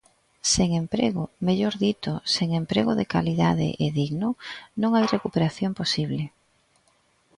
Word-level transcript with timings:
Sen 0.53 0.69
emprego 0.83 1.23
–mellor 1.29 1.73
dito, 1.85 2.11
sen 2.33 2.49
emprego 2.61 2.91
de 2.99 3.09
calidade 3.13 3.67
e 3.85 3.87
digno– 3.99 4.33
non 4.81 4.91
hai 4.93 5.05
recuperación 5.15 5.71
posible. 5.79 6.23